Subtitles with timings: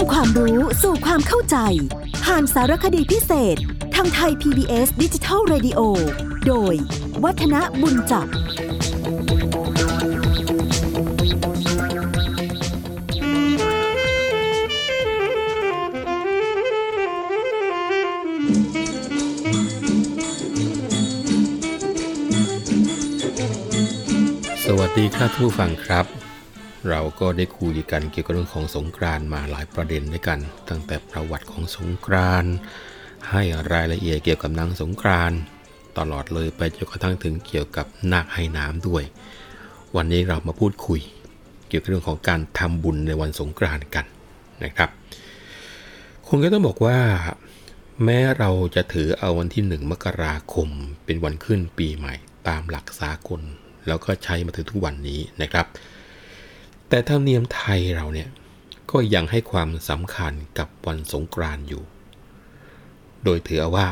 [0.00, 1.56] ำความรู้สู่ความเข้าใจ
[2.24, 3.56] ผ่านสารคดีพิเศษ
[3.94, 5.80] ทางไทย PBS ดิจิทัล Radio
[6.46, 6.74] โดย
[7.24, 8.26] วัฒนบุญจับ
[24.64, 26.19] สวัสดีครับผู้ฟังครับ
[26.88, 30.38] เราก็ได้คุยกันเกี่ยวกับเรื่องของสงกรานมาหลายประเด็นด้วยกัน
[30.68, 32.44] ตั้งแต่ประวัติของสงกราน
[33.30, 35.32] ให้รายละเอียดเกี่ยวกับนางสงกราน
[35.98, 39.04] ตลอดเลยไปจนกระทั่งถึงเกี่ยวกับนาคให้น้ำด้วย
[39.96, 41.00] วันนี้เรามาพูดคุย
[41.68, 44.04] เกี่ยวกับเรื่องของการทำบุญในวันสงกรานกัน
[44.64, 44.90] นะครับ
[46.28, 46.98] คุณก็ต้องบอกว่า
[48.04, 50.68] แม้เราจะถือเอาวันที่หนึ่งมกราคม
[51.04, 52.14] เป็นวันขึ้นปีใหม่
[52.48, 53.40] ตามหลักสากล
[53.86, 55.66] แล้วก็ใช้มาถึงทุกวันนี้นะครับ
[56.92, 58.28] แต่ธรรมเนียมไทยเราเนี่ย
[58.90, 61.82] ก็ยังให้ความสำคัญกับวันสงกรานต์อยู่
[63.24, 63.86] โดยถือว่า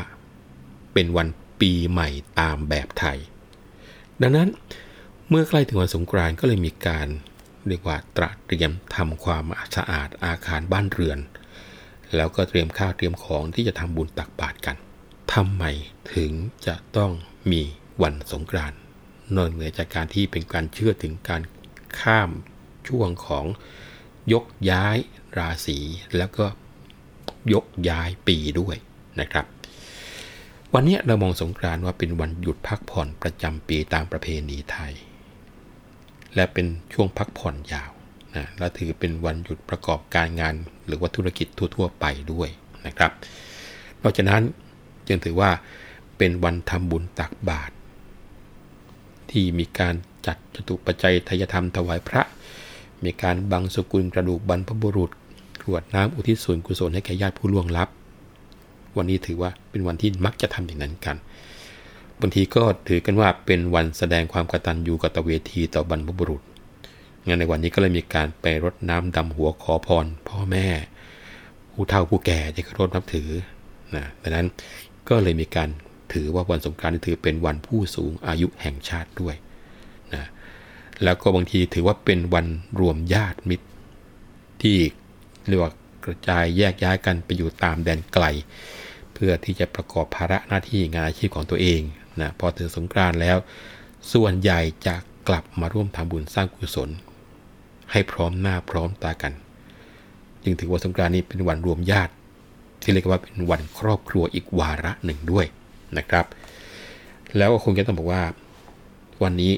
[0.93, 1.27] เป็นวัน
[1.61, 3.17] ปีใหม่ตามแบบไทย
[4.21, 4.49] ดังนั้น
[5.29, 7.07] เมื่อใกล้ถึงวันสงกรานต์ก็เลยมีการ
[7.67, 9.43] เรียกว่าตระเตรียมทำความ
[9.75, 11.19] สะอาดอาคารบ้านเรือน
[12.15, 14.75] แล้วก็เตรียมข้าวเตรียมของที่จะทำบุญตักบาตรกัน
[15.33, 15.63] ทำไม
[16.15, 16.31] ถึง
[16.67, 17.11] จะต้อง
[17.51, 17.61] มี
[18.01, 18.79] วันสงกรานต์
[19.35, 21.41] นอกเหนือจากการที่เป็นการเชื่อถึงการ
[21.99, 22.29] ข้าม
[22.87, 23.45] ช่วงของ
[24.33, 24.97] ยกย้าย
[25.37, 25.77] ราศี
[26.17, 26.45] แล้วก็
[27.53, 28.75] ยกย้ายปีด้วย
[29.21, 29.45] นะครับ
[30.73, 34.93] วันนี้เรามองสงกรานต์ว่าเป็นวันหยุดพักผ่อนประจำปีตามประเพณีไทย
[36.35, 37.91] และเป็นช่วงพักผ่อนยาว
[38.35, 40.55] นะและถือเป็นวันหยุดประกอบการงาน
[40.87, 42.49] หรือว่าธุรกิจทั่ว ๆ ไปด้วย
[42.85, 43.11] นะครับ
[44.01, 44.43] นอกจากนั้น
[45.07, 45.51] จึงถือว่า
[46.17, 47.73] เป็นวันทำบุญตักบาตร
[49.31, 49.95] ที่มีการ
[50.27, 52.21] จัดจตุปัจจัยทายธรรมถวายพระ
[53.03, 55.11] มีการบังสกุลกระดูกบรรพบุรุษ
[55.63, 57.89] กรวดน้ำอุทิศส่วนกุศลให้แก่ญาติผู้ล่วงลับ
[58.97, 61.15] วันนี้ถือว่าเป็นวันที่มักจะทำอย่างนั้นกัน
[62.19, 66.41] บางทีก็ถือกันว่าเป็นวันแสดงความกตัญญูกตเวทีต่อบรรพบุรุษ
[67.25, 70.67] งานในวันนี้ก็เลยมีการไปรดน้ำดำหัวขอพร พ่อแม่
[71.73, 73.29] ผู้เฒ่าผู้แก่ที่เคารพนับถือ
[73.95, 74.47] นะดังนั้น
[75.09, 75.69] ก็เลยมีการ
[76.13, 79.35] ถือว่าวันสงกรานต์ถือเป็นวันผู้สูงอายุแห่งชาติด้วย
[80.13, 80.23] นะ
[81.03, 82.47] แล้วก็บางทีถือว่าเป็นวัน
[82.79, 83.67] รวมญาติมิตร
[84.61, 84.77] ที่
[85.47, 85.73] เรียกว่า
[86.05, 88.25] กระจายแยกย้ายกันไปอยู่ตามแดนไกล
[89.13, 91.81] เพื่อที่จะประกอบภาระหน้าที่งานอาชีพของตัวเอง
[92.19, 93.37] นะพอถึงสงกรานต์แล้ว
[94.13, 94.95] ส่วนใหญ่จะ
[95.27, 96.89] กลับมาร่วมทำบุญสร้างกุศล
[97.91, 99.33] ให้พร้อมหน้าพร้อมตากัน
[100.43, 102.13] จึงถือว่าสงกรานต์นี้เป็นวันรวมญาติ
[102.81, 105.45] ที่เรียกว่าเป็นวันครอบครัวอีกวาระหนึ่งด้วย
[105.97, 106.25] นะครับ
[107.37, 108.23] แล้วก็คงจะต้องบอกว่า
[109.23, 109.53] วันนี้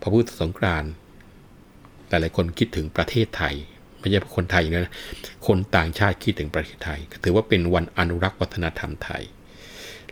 [0.00, 0.92] พระพุทธสงกรานต์
[2.08, 3.54] หลายๆคนคิดถึงประเทศไทย
[3.98, 4.92] ไม่ใช่คนไทยนะ
[5.46, 9.22] คนต่างชาติคิดถึงประเทศไทย ก็ถือว่าเป็นวันอนุรักษ์วัฒนธรรมไทย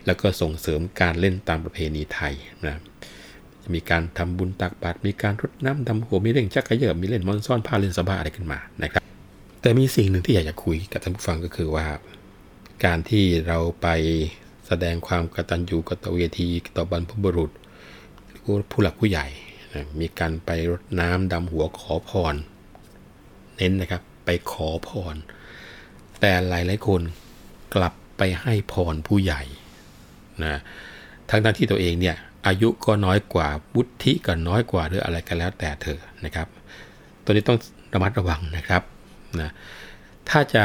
[0.05, 2.33] แล้วก็ส่งเสริมการเล่นตามประเพณีไทย
[2.65, 2.75] นะ
[3.63, 9.01] จะมีการทำบุญตักบาตรมีการรดน้ำดำหัวมีเล่นชักกระเยิบมีเล่นมอนซ่อนผ้าเล่นสบาอะไรขึ้นมานะครับ
[9.61, 11.85] แต่มีสิ่งหนึ่งที่อยากจะคุยกับท่านผู้ฟังก็คือว่า
[12.85, 13.87] การที่เราไป
[14.67, 17.51] แสดงความกตัญญูกตเวทีต่อบรรพบุรุษ
[18.27, 19.27] หรือผู้หลักผู้ใหญ่
[19.99, 22.35] มีการไปรดน้ำดำหัวขอพร
[23.57, 25.15] เน้นนะครับไปขอพร
[26.21, 27.01] แต่หลายหลายคน
[27.75, 29.41] กลับไปให้พรผู้ใหญ่
[30.43, 30.59] นะ
[31.29, 32.15] ทั้งทั้งที่ตัวเองเนี่ย
[32.47, 36.47] อายุก็น้อยกว่าบุธิก็น้อยกว่าหรืออะไรกันแล้วแต่เธอนะครับ
[37.23, 37.59] ตัวนี้ต้อง
[37.93, 38.81] ระมัดระวังนะครับ
[39.39, 39.51] นะ
[40.29, 40.63] ถ้าจะ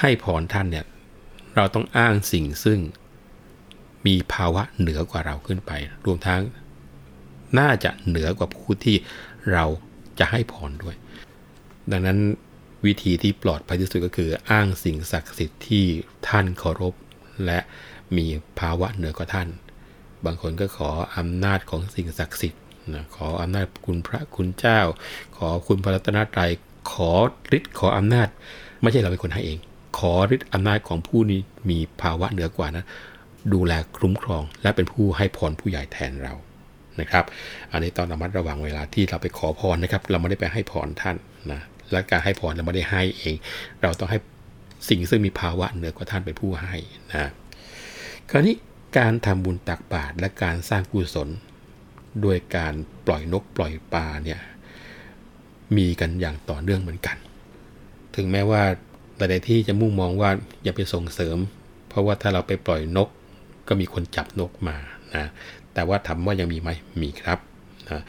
[0.00, 0.84] ให้พรท่านเนี่ย
[1.56, 2.78] เราต้องอ้างสิ่งซึ่ง
[4.06, 5.72] มีภาวะเหนือกว่าเราขึ้นไป
[6.04, 6.40] รวมทั้ง
[7.58, 8.96] น่าจะเหนือกว่าผู้ที่
[9.52, 9.64] เรา
[10.18, 10.96] จะให้พรด้วย
[11.92, 12.18] ดังนั้น
[12.86, 15.84] วิธีที่ปลอดภัยที่สุดก็คือ อ้างสิ่งศักดิ์สิทธิ์ที่
[16.28, 16.94] ท่านเคารพ
[17.46, 17.58] และ
[18.16, 18.26] มี
[18.58, 19.48] ภาวะเหนือกว่าท่าน
[20.24, 22.62] บางคนก็ขออำนาจของสิ่งศักดิ์สิทธิ์
[22.94, 24.80] นะขออำนาจคุณพระคุณเจ้า
[25.36, 26.50] ขอคุณพระรัตนตรัย
[26.92, 27.10] ขอ
[27.56, 28.28] ฤทธิ์ขออำนาจ
[28.82, 29.58] ไม่ใช่เราเป็นคนให้เอง
[29.98, 32.84] ขอฤทธิ์อำนาจของผู้นี้มีภาวะเหนือกว่านะ
[33.52, 36.34] ดูแลคุ้มครอง และเป็นผู้ให้พรผู้ใหญ่แทนเรา
[37.00, 37.24] นะครับ
[37.72, 41.16] อันนี้ต้องระมัดระวังเวลาที่เราไปขอพรนะครับ เราไม่ได้ไปให้พรท่าน
[41.52, 41.60] นะ
[41.92, 43.36] และการให้พรเราไม่ได้ให้เอง
[43.82, 44.18] เราต้องให้
[44.88, 46.74] สิ่งซึ่งมีภาวะเหนือกว่าท่านเป็นผู้ให้
[47.10, 47.30] นะ
[48.30, 48.54] คราวนี้
[48.98, 51.28] การทำบุญตักบาตรและการสร้างกุศล
[52.24, 52.74] ด้วยการ
[53.06, 54.40] ปล่อยนกปล่อยปลาเนี่ย
[55.76, 57.16] มีกันอย่างต่อเนื่องเหมือนกัน
[58.16, 58.62] ถึงแม้ว่า
[59.16, 60.30] หลายๆที่จะมุ่งมองว่า
[60.64, 61.36] อย่าไปส่งเสริม
[61.88, 63.08] เพราะว่าถ้าเราไปปล่อยนก
[63.68, 64.76] ก็มีคนจับนกมา
[65.16, 65.30] นะ
[65.76, 66.70] แต่ว่าถามว่ายังมีไหม
[67.02, 67.38] มีครับ
[67.90, 68.02] นะ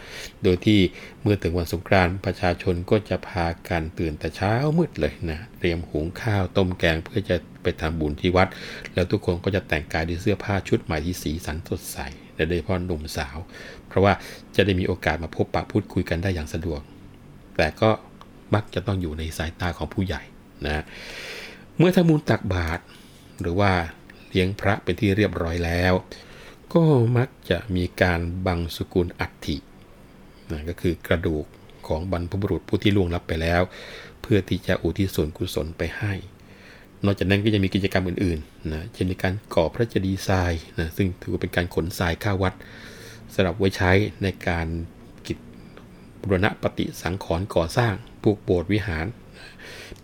[0.44, 0.80] โดยที่
[1.22, 8.48] เมื่อถึงวันสงกรานต์ประชาชนก็จะพากันตื่นแต่เช้ามืดเลยนะเตรียมหุงข้าวต้มแกงเพื่อจะไปทำบุญที่วัด
[8.94, 11.98] แล้วทุกคนก็จะแต่งกายด้วยเสื้อผ้าชุดใหม่ที่สีสันสดใส
[12.36, 13.38] โดยเฉพาะหนุ่มสาว
[13.88, 14.14] เพราะว่า
[14.56, 16.82] จะได้มีโอกาสมาพบปะพูดคุยกันได้อย่างสะดวก
[17.58, 17.90] แต่ก็
[18.56, 20.22] มักจะต้องอยู่ในสายตาของผู้ใหญ่
[20.66, 20.84] นะ
[21.78, 22.82] เมื่อทำบุญตักบาตร
[23.42, 23.72] หรือว่า
[24.30, 25.94] เลี้ยงพระเป็นที่เรียบร้อยแล้ว
[26.74, 26.84] ก็
[27.18, 29.58] มักจะมีการบังสุกุลอัฐิ
[30.52, 31.46] นะก็คือกระดูก
[31.88, 33.62] ของบรรพบุรุษผู้ที่ล่วงลับไปแล้ว
[34.22, 36.14] เพื่อที่จะอุทิศส่วนกุศลไปให้
[37.06, 42.54] นอกจากนั้นก็จะมีกิจกรรมอื่นๆนะเช่นในการก่อพระเจดีย์ทรายนะซึ่งถือเป็นการขนทรายเข้าวัด
[43.34, 43.92] สำหรับไว้ใช้
[44.24, 44.68] ในการ
[45.28, 45.38] กิจ
[46.22, 47.94] บุรณะปฏิสังขรณ์ก่อสร้าง
[48.24, 49.06] พวกโบสถ์วิหาร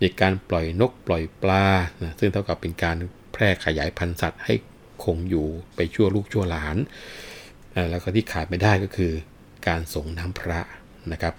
[0.00, 1.66] มีการปล่อยนกปล่อยปลา
[2.02, 2.96] นะซึ่งเท่ากับเป็นการ
[3.32, 4.54] แพร่ขยายพันธุ์สัตว์ให้
[5.04, 5.46] คงอยู่
[5.76, 6.76] ไปชั่วลูกชั่วหลาน
[7.90, 9.12] แล้วก็ที่ขาดไม่ได้ก็คือ
[9.68, 10.60] การส่งน้ำพระ
[11.12, 11.34] นะครับ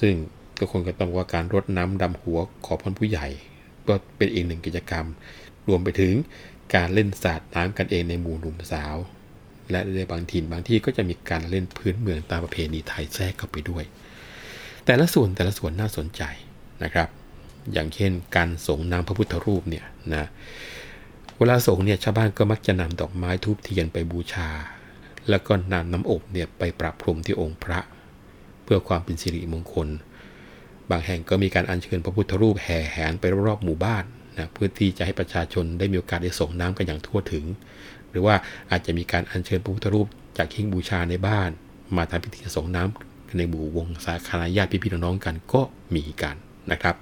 [0.00, 0.14] ซึ่ง
[0.58, 3.26] ทุกคนก็ต้องว่าการรดน้ำดำหัวขอพรผู้ใหญ่
[3.88, 5.06] ก็เป็นอีกหนึ่งกิจกรรม
[5.68, 6.14] รวมไปถึง
[6.74, 8.96] การเล่นสาดน้ำกันเองในหมู่หนุ่มสาว
[9.70, 13.84] และในบางถิ่นบางที่ก็จะมีการเล่นพื้นเมืองตามประเพณีไทยแทรกเข้าไปด้วย
[14.84, 16.22] แต่ละส่วนแต่ละส่วนน่าสนใจ
[16.84, 17.08] นะครับ
[17.72, 19.84] อย่างเช่นการส่งน้ำพระพุทธรูปเนี่ย
[20.14, 20.26] นะ
[21.38, 24.48] เวลาส่งเนี่ยชาวบ้านก็มักจะนำดอกไม้ทูบเทียนไปบูชา
[25.28, 27.78] แล้วก็นำน้ำอบเนี่ยไปประพรมที่องค์พระ
[28.64, 29.88] เพื่อความเป็นสิริมงคล
[30.90, 34.04] บางแห่งก็มีการอัญเชิญพระพุทธรูปแห่แหนไปรอบๆหมู่บ้าน
[34.36, 37.44] นะเพื่อที่จะให้ประชาชนได้มีโอกาสได้ส่งน้ำกันอย่างทั่วถึง
[38.10, 38.34] หรือว่า
[38.70, 40.06] อาจจะมีการอัญเชิญพระพุทธรูป
[40.38, 41.50] จากหิ้งบูชาในบ้าน
[41.96, 45.60] มาทำพิธีส่งน้ำในหมู่วงสาคณะญาติพี่ๆน้องๆกันก็
[45.94, 46.36] มีกัน
[46.70, 46.96] นะครับ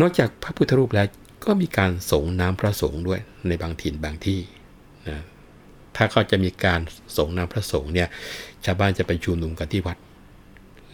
[0.00, 1.06] นอกจากพระพุทธรูปแล้ว
[1.46, 4.40] ก็มีการสงน้ำพระสงฆ์ด้วยในบางถิ่นบางที่
[5.08, 5.22] นะ
[5.96, 6.80] ถ้าเขาจะมีการ
[7.16, 8.08] สงน้ำพระสงฆ์เนี่ย
[8.64, 9.98] ชาวบ้านจะไปชุมนุมกันที่วัด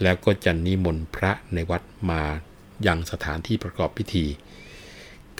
[0.02, 2.22] แล้วก็จะนิมนต์พระในวัดมา
[2.86, 4.26] ยังสถานที่ประกอบพิธี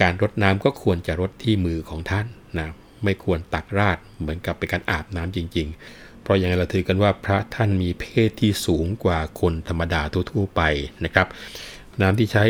[0.00, 2.26] การรดน้ำก็ควรจะรดที่มือของท่าน
[2.58, 2.68] นะ
[3.04, 10.62] ไม่ควรตักราดเหมือนกับเป็นการอาบน้ำจริง ๆ เพราะอย่างไรเราถือกันว่าพระท่านมีเพศที่สูงกว่าคนธรรมดาทั่วๆไป
[11.04, 11.26] นะครับ
[12.02, 12.44] น้ำที่ใช้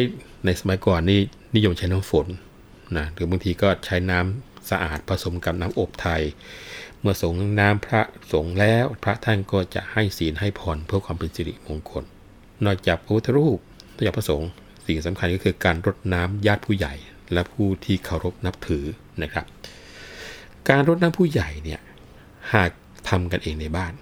[0.44, 1.20] ในสมัยก่อนนี่
[1.54, 2.26] นิยมใช้น้ำฝน
[2.96, 6.22] นะหรือบางทีก็ใช้น้ำสะอาดผสมกับน้ำอบไทย
[7.00, 8.02] เมื่อสงน้ำพระ
[8.32, 12.04] สงแล้วพระท่านก็จะให้ศีลให้พรเพื่อความเป็นสิริมงคล
[12.64, 13.58] นอกจากพระพุทธรูป
[13.94, 14.50] นอกจากพระสงฆ์
[14.86, 16.94] สิ่งสำคัญก็คือการรดน้ำญาติผู้ใหญ่
[17.32, 18.84] และผู้ที่เคารพนับถือ
[19.22, 19.46] นะครับ
[20.68, 21.80] การรดน้ำผู้ใหญ่เนี่ย
[22.54, 22.70] หาก
[23.08, 23.92] ทำกันเองในบ้าน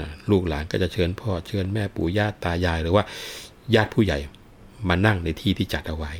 [0.00, 3.04] นะลูกหลานก็จะเชิญพ่อเชิญแม่ปู่ย่าตายายหรือว่า
[3.74, 4.18] ญาติผู้ใหญ่
[4.88, 6.12] มานั่งในที่ที่จัดเอาไว้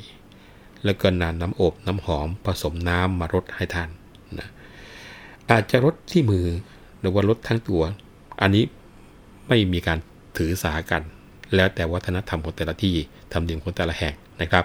[0.85, 3.91] แล้วก็นำน้ำอบน้ำหอมผสมน้ำมารดให้ท่าน
[4.39, 4.49] นะ
[5.51, 6.47] อาจจะรดที่มือ
[7.01, 7.83] หรือว่ารดทั้งตัว
[8.41, 8.65] อันนี้
[9.49, 9.99] ไม่มีการ
[10.37, 11.03] ถือสากัน
[11.55, 12.97] แล้วแต่วัฒนธรรมของแต่ละที่
[13.33, 14.65] ทำเนียมของแต่ละแห่งนะครับ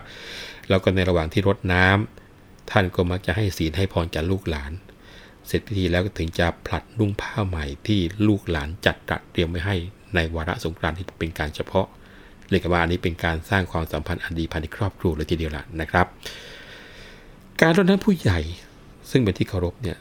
[0.70, 4.72] แล้วก็ในระหว่างที่รดน้ำท่านก็มักจะให้ศีลให้พรแก่ลูกหลาน
[5.48, 9.76] เสร็จพิธีแล้วก็ถึงจะผลัดนุ่งผ้าใหม่ที่ลูกหลานจัดตระเตรียมไว้ให้
[10.16, 11.88] ในวาระสงกรานต์ที่เป็นการเฉพาะ
[12.50, 16.08] เรียกว่าอันนี้เป็นการสร้างความสัมพันธ์อันดีภายในครอบครัวเลยทีเดียวละนะครับ
[17.62, 18.40] การรดน้ำผู้ใหญ่
[19.10, 19.98] ซึ่งเป็นที่เคารพเนี่ย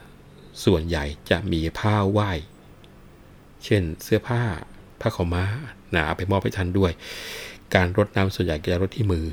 [0.64, 2.30] ส่วนใหญ่จะมีผ้าไหว้
[3.64, 4.42] เช่นเสื้อผ้า
[5.00, 5.44] ผ้าขาวม้า
[5.94, 6.92] นะเอาไปมอบให้ท่านด้วย
[7.74, 9.26] การรดน้ำส่วนใหญ่จะรดที่มือ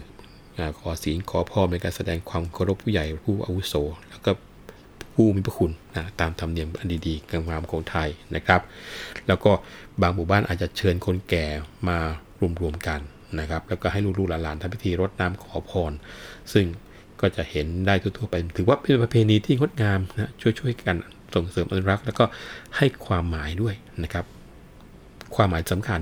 [0.80, 3.74] ขอศีลขอพรเป็นการแสดงความเคารพผู้ใหญ่ผู้อาวุโส
[4.10, 4.32] แล้วก็
[5.14, 8.62] ผู้มีพระคุณนะตามธรรมเนียมอันดีๆงามของไทยนะครับ
[9.28, 9.52] แล้วก็
[10.02, 11.46] บางหมู่บ้านอาจจะเชิญคนแก่
[11.88, 11.98] มา
[12.62, 13.00] รวมๆกัน
[13.40, 15.92] นะครับ แล้วก็ให้ลูกๆหลานๆทำพิธีรดน้ำขอพร
[16.54, 16.66] ซึ่ง
[17.22, 20.96] ก็จะเห็นได้ทั่วๆไป ถือว่าเป็นประเพณีที่งดงามนะช่วยๆกัน
[21.36, 22.26] ส่งเสริมอนุรักษ์ แล้วก็
[22.78, 24.26] ให้ความหมายด้วยนะครับ
[25.36, 26.02] ความหมายสำคัญ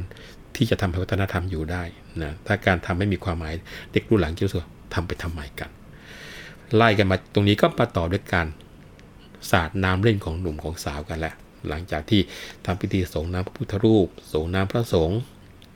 [0.55, 1.83] ที่จะทำให้วัฒนธรรมอยู่ได้
[2.21, 3.53] นะถ้าการทำไม่มีความหมาย
[3.91, 4.61] เด็กรุ่นหลังจะรู้สึก
[4.93, 5.69] ทำไปทำไมกัน
[6.75, 8.47] ไล่กันมาตรงนี้ก็มาต่อด้วยการ
[9.51, 11.33] สาดน้ำเล่นของหนุ่มของสาวกันแหละ
[11.69, 12.21] หลังจากที่
[12.65, 15.19] ทำพิธีส่งน้ำพระพุทธรูปส่งน้ำพระสงฆ์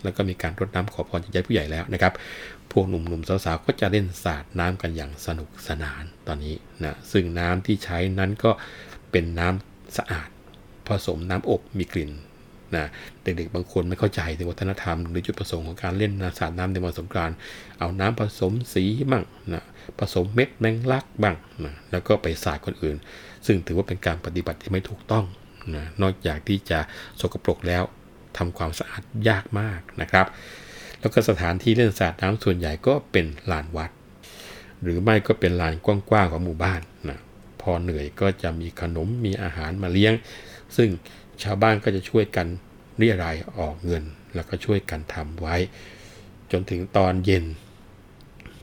[0.03, 2.13] แล้วก็มีการรดน้ำขอพรจากญาติผู้ใหญ่แล้วนะครับ
[2.71, 8.51] พวกหนุ่มๆสาวๆก็จะเล่นสาดน้ำกันอย่างสนุกสนานตอนนี้นะ ซึ่งน้ำที่ใช้นั้นก็
[9.11, 10.29] เป็นน้ำสะอาด
[10.87, 12.11] ผสมน้ำอบมีกลิ่น
[12.75, 12.85] นะ
[13.23, 17.35] เด็กๆบางคนไม่เข้าใจถึงวัฒนธรรม หรือจุดประสงค์ของการเล่นน้ำสาดน้ำในวันสงกรานต์
[17.79, 19.63] เอาน้ำผสมสีบ้างนะ
[19.99, 22.97] ผสมเม็ดแมงลักบ้างนะแล้วก็ไปสาดคนอื่น
[23.45, 25.25] ซึ่งถือว่าเป็นการปฏิบัติที่ไม่ถูกต้อง
[25.75, 26.79] นะนอกจากที่จะ
[27.21, 27.83] สกปรกแล้ว
[28.37, 30.25] ทำความสะอาดยากมากนะครับ
[30.99, 33.91] แล้วก็สถานที่เล่นสาดน้ำส่วนใหญ่ก็เป็นลานวัด
[34.83, 37.19] หรือไม่ก็เป็นลานกว้างๆของหมู่บ้านนะ
[37.61, 40.13] พอเหนื่อยก็จะมีขนมมีอาหารมาเลี้ยง
[40.77, 40.89] ซึ่ง
[41.43, 42.47] ชาวบ้านก็จะช่วยกัน
[42.97, 44.03] เรียรายออกเงิน
[44.35, 45.55] แล้วก็ช่วยกันทำไว้
[46.51, 47.45] จนถึงตอนเย็น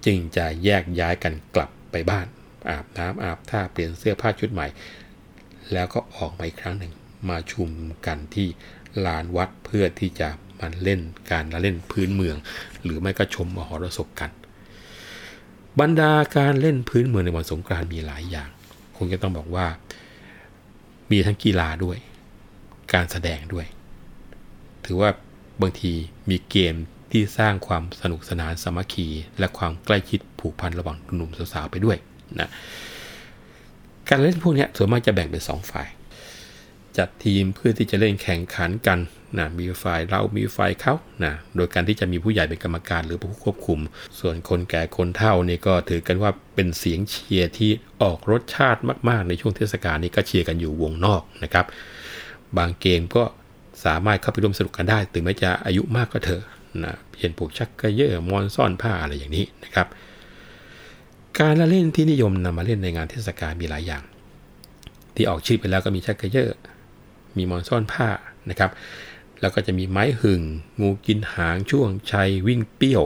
[0.05, 2.27] จึงจะแยกย้ายกันกลับไปบ้าน
[2.71, 4.67] อาบน้ำอาบท่าเปลี่ยนเสื้อผ้าชุดใหม่
[5.73, 6.93] แล้วก็ออกมาอีกครั้งหนึ่ง
[7.29, 7.71] มาชุม
[8.07, 8.49] กันที่
[9.07, 10.29] ลานวัดเพื่อที่จะ
[10.61, 12.37] มาเล่นการละเล่นพื้นเมือง
[12.83, 14.31] หรือไม่ก็ชมมหรสพกัน
[15.81, 18.51] บรรดาการเล่นพื้นเมืองในวันสงกรานต์มีหลายอย่าง
[18.97, 19.67] คงจะต้องบอกว่า
[21.11, 21.99] มีทั้งกีฬาด้วย
[22.93, 23.67] การแสดงด้วย
[24.85, 25.11] ถือว่า
[25.61, 25.93] บางที
[26.31, 26.75] มีเกม
[27.11, 29.07] ที่สร้างความสนุกสนานสามัคคี
[29.39, 31.97] และความใกล้ชิดผูกพันระหว่างหนุ่มสาวๆไปด้วย
[32.41, 32.49] นะ
[34.09, 35.89] การเล่นพวกนี้ส่วนมากจะแบ่งเป็น 2 ฝ่าย
[36.99, 38.99] จัดทีมเพื่อที่จะเล่นแข่งขันกัน
[39.39, 40.95] นะมีฝ่ายเรามีฝ่ายเขา
[41.25, 43.79] นะโดยการที่จะมีผู้ใหญ่เป็นกรรมการหรือผู้ควบคุม
[44.21, 47.71] ส่วนคนแก่คนเฒ่านี่ก็ถือกันว่าเป็นเสียงเชียร์ที่
[48.03, 51.67] ออกรสชาติมากๆ ในช่วงเทศกาลนี้ก็เชียร์กันอยู่วงนอกนะครับ
[52.57, 53.25] บางเกมก็
[53.85, 56.43] สามารถเข้าไปร่วมสนุกกันได้ ถึงแม้จะอายุมากก็เถอะ
[56.85, 59.87] นะเพียนผูกชักกระเยอะมอนซ่อนผ้าอะไรอย่างนี้นะครับ
[61.39, 64.03] การละเล่นที่นิยมนำมาเล่นในงานเทศกาลมีหลายอย่าง
[65.15, 66.51] ที่ออกชื่อไปแล้วก็มีชักกระเยอะ
[67.37, 68.09] มีมอนซ่อนผ้า
[68.51, 68.71] นะครับ
[69.41, 70.43] แล้วก็จะมีไม้หึง
[70.81, 73.05] งูกินหางช่วงชัยวิ่งเปี้ยว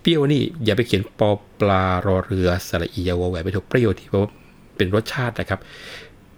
[0.00, 4.22] เปี้ยวนี่อย่าไปเขียนปอปลารอเรือสระอียาวแหวนไปถูกเปรี้ยวที่เพราะ
[4.76, 5.60] เป็นรสชาตินะครับ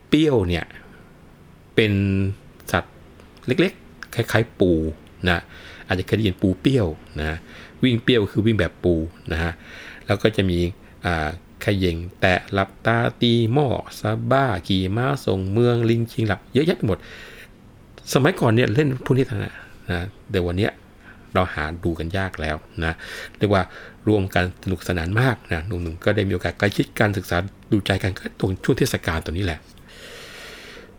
[0.08, 0.64] เปี้ยวเนี่ย
[1.74, 1.92] เป็น
[2.72, 2.94] สัตว์
[3.46, 4.70] เล็กๆ คล้ายๆปู
[5.28, 5.38] นะ
[5.86, 6.86] อาจจะเคยได้ยินปูเปี้ยว
[7.20, 7.38] นะ
[7.82, 8.94] วิ่งเปี้ยวคือวิ่งแบบปู
[9.32, 9.52] นะฮะ
[10.06, 10.58] แล้วก็จะมี
[11.06, 11.28] อ่า
[11.64, 13.68] ขย่งแตะหลับตาตีหม้อ
[14.00, 16.98] ซาบ้าขี่ม้าส่งเมืองลิงชิงหลับเยอะแยะไปหมด
[18.12, 19.54] สมัยก่อนเนี่ยเล่นพวกนี้นะ
[19.90, 20.00] นะ
[20.30, 20.68] แต่วันนี้
[21.34, 22.92] เราหาดูกันยากแล้วนะ
[23.38, 23.62] เรียกว่า
[24.08, 27.36] รวมกันสนุกสนานมากนะหนุ่มๆก็ได้มีโอกาสใกล้ชิดการศึกษา
[27.72, 29.60] ดูใจกันก็ตรงช่วงเทศกาลตัวนี้แหละ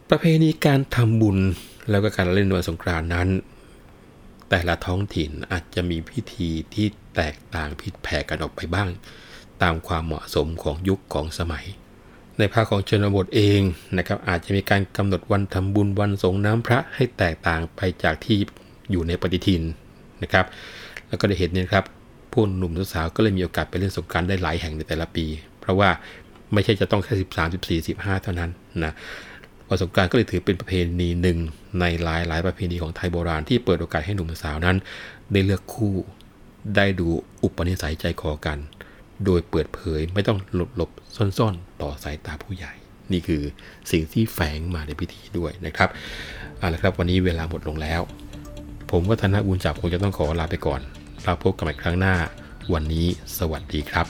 [0.09, 1.37] ประเพณีการทำบุญ
[1.89, 3.29] แล้วก็การเล่นวันสงกรานนั้น
[4.49, 8.89] แต่ละท้องถิ่นอาจจะมีพิธีที่แตกต่างผิดแผกกันออกไปบ้าง
[9.63, 11.65] ตามความเหมาะสมของยุคของสมัย
[12.37, 13.61] ในภาคของชนบทเอง
[13.97, 18.37] นะครับอาจจะมีการกำหนดวันทำบุญวันสงน้ำพระให้แตกต่างไปจากที่
[18.91, 19.63] อยู่ในปฏิทิน
[20.23, 20.45] นะครับ
[21.07, 21.85] แล้วก็ได้เห็นเนี่ยครับ
[22.33, 25.25] พวกหนุ่มสาวก็เลยมีโอกาสไปเล่นสงการได้หลายแห่งในแต่ละปี
[25.61, 25.89] เพราะว่า
[26.53, 28.51] ไม่ใช่จะต้องแค่13 14 15 เท่านั้น
[28.83, 28.93] นะ
[29.67, 31.37] วันสงกรารก็เลยถือเป็นประเพณีหนึ่ง
[31.79, 34.77] ในหลายหลายประเพณีของไทยโบราณที่เปิดโอกาสให้หนุ่มสาวนั้น
[35.31, 35.95] ได้เลือกคู่
[36.75, 37.07] ได้ดู
[37.43, 38.57] อุปนิสัยใจคอกัน
[39.25, 42.73] โดยเปิดเผยไม่ต้องหลบหลบซ่อนๆ ต่อสายตาผู้ใหญ่
[43.11, 43.41] นี่คือ
[43.91, 45.89] สิ่งที่แฝงมาในพิธีด้วยนะครับ
[46.57, 48.01] เอาละครับวันนี้เวลาหมดลงแล้ว
[48.91, 50.81] ผมวัฒนบุญจับคงจะต้องขอลาไปก่อน
[51.23, 52.15] เราพบกันใหม่ครั้งหน้า
[52.73, 53.05] วันนี้
[53.37, 54.07] สวัสดีครับ